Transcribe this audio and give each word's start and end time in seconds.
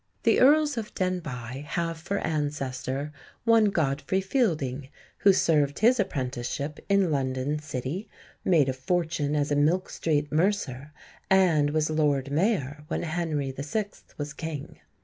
The 0.23 0.39
Earls 0.39 0.77
of 0.77 0.95
Denbigh 0.95 1.63
have 1.63 1.95
for 1.99 2.17
ancestor 2.21 3.13
one 3.43 3.65
Godfrey 3.65 4.19
Fielding, 4.19 4.89
who 5.19 5.31
served 5.31 5.77
his 5.77 5.99
apprenticeship 5.99 6.79
in 6.89 7.11
London 7.11 7.59
city, 7.59 8.09
made 8.43 8.67
a 8.67 8.73
fortune 8.73 9.35
as 9.35 9.51
a 9.51 9.55
Milk 9.55 9.91
Street 9.91 10.31
mercer, 10.31 10.91
and 11.29 11.69
was 11.69 11.91
Lord 11.91 12.31
Mayor 12.31 12.83
when 12.87 13.03
Henry 13.03 13.53
VI. 13.55 13.89
was 14.17 14.33
King. 14.33 14.79